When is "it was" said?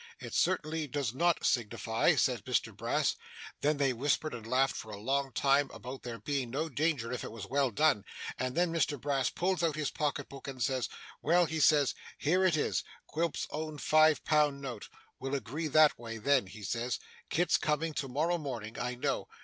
7.23-7.45